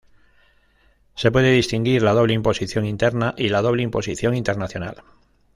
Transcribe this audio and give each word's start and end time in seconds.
Se 1.13 1.29
puede 1.31 1.51
distinguir 1.51 2.01
la 2.01 2.13
doble 2.13 2.33
imposición 2.33 2.85
interna 2.87 3.35
y 3.37 3.49
la 3.49 3.61
doble 3.61 3.83
imposición 3.83 4.33
internacional. 4.35 5.03